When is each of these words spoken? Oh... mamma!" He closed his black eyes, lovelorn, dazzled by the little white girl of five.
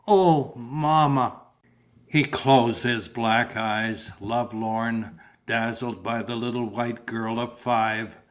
Oh... 0.07 0.53
mamma!" 0.57 1.33
He 2.07 2.23
closed 2.23 2.81
his 2.81 3.07
black 3.07 3.55
eyes, 3.55 4.11
lovelorn, 4.19 5.19
dazzled 5.45 6.01
by 6.01 6.23
the 6.23 6.35
little 6.35 6.65
white 6.67 7.05
girl 7.05 7.39
of 7.39 7.55
five. 7.59 8.17